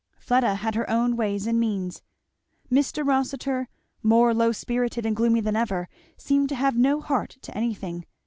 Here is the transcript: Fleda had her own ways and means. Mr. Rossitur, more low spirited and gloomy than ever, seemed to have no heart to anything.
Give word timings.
Fleda 0.17 0.55
had 0.55 0.73
her 0.73 0.89
own 0.89 1.15
ways 1.15 1.45
and 1.45 1.59
means. 1.59 2.01
Mr. 2.71 3.05
Rossitur, 3.07 3.67
more 4.01 4.33
low 4.33 4.51
spirited 4.51 5.05
and 5.05 5.15
gloomy 5.15 5.41
than 5.41 5.55
ever, 5.55 5.87
seemed 6.17 6.49
to 6.49 6.55
have 6.55 6.75
no 6.75 6.99
heart 7.01 7.37
to 7.43 7.55
anything. 7.55 8.07